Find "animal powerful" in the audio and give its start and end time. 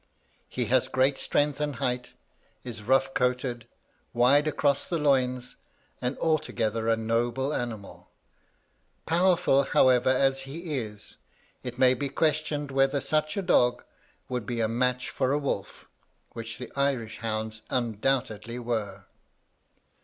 7.53-9.61